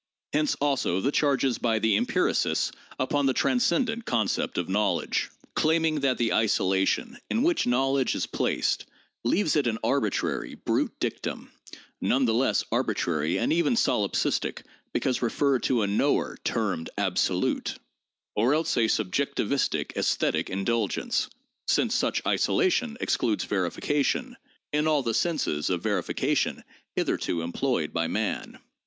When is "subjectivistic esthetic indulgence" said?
18.87-21.29